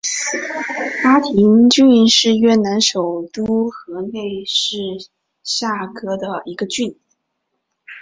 [1.03, 4.77] 巴亭郡是越南首都河内市
[5.43, 6.99] 下辖的一个郡。